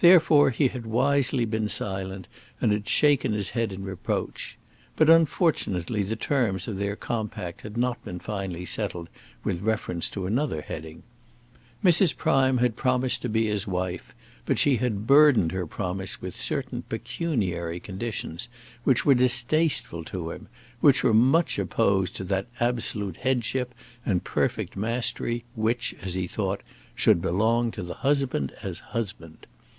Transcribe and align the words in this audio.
Therefore 0.00 0.50
he 0.50 0.68
had 0.68 0.84
wisely 0.84 1.46
been 1.46 1.70
silent, 1.70 2.28
and 2.60 2.70
had 2.70 2.86
shaken 2.86 3.32
his 3.32 3.48
head 3.56 3.72
in 3.72 3.82
reproach. 3.82 4.58
But 4.94 5.08
unfortunately 5.08 6.02
the 6.02 6.16
terms 6.16 6.68
of 6.68 6.76
their 6.76 6.96
compact 6.96 7.62
had 7.62 7.78
not 7.78 8.04
been 8.04 8.20
finally 8.20 8.66
settled 8.66 9.08
with 9.42 9.62
reference 9.62 10.10
to 10.10 10.26
another 10.26 10.60
heading. 10.60 11.02
Mrs. 11.82 12.14
Prime 12.14 12.58
had 12.58 12.76
promised 12.76 13.22
to 13.22 13.30
be 13.30 13.46
his 13.46 13.66
wife, 13.66 14.14
but 14.44 14.58
she 14.58 14.76
had 14.76 15.06
burdened 15.06 15.52
her 15.52 15.66
promise 15.66 16.20
with 16.20 16.38
certain 16.38 16.82
pecuniary 16.82 17.80
conditions 17.80 18.50
which 18.84 19.06
were 19.06 19.14
distasteful 19.14 20.04
to 20.04 20.30
him, 20.30 20.46
which 20.80 21.02
were 21.02 21.14
much 21.14 21.58
opposed 21.58 22.14
to 22.16 22.24
that 22.24 22.48
absolute 22.60 23.16
headship 23.16 23.74
and 24.04 24.24
perfect 24.24 24.76
mastery, 24.76 25.44
which, 25.54 25.94
as 26.02 26.12
he 26.12 26.26
thought, 26.26 26.60
should 26.94 27.22
belong 27.22 27.70
to 27.70 27.82
the 27.82 27.94
husband 27.94 28.52
as 28.62 28.78
husband. 28.80 29.46